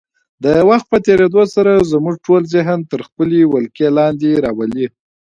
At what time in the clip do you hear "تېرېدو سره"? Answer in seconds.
1.07-1.71